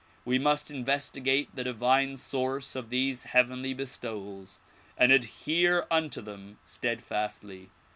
[0.25, 4.59] We must inves tigate the divine source of these heavenly bestowals
[4.97, 7.69] and adhere unto them steadfastly.